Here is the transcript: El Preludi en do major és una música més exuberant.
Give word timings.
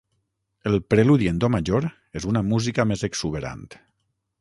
El 0.69 0.77
Preludi 0.93 1.29
en 1.33 1.43
do 1.45 1.51
major 1.57 1.87
és 2.23 2.29
una 2.33 2.45
música 2.51 2.89
més 2.93 3.09
exuberant. 3.13 3.67